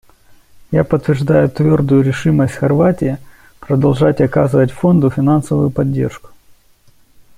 Я 0.71 0.83
подтверждаю 0.83 1.47
твердую 1.47 2.01
решимость 2.01 2.55
Хорватии 2.55 3.19
продолжать 3.59 4.19
оказывать 4.19 4.71
Фонду 4.71 5.11
финансовую 5.11 5.69
поддержку. 5.69 6.29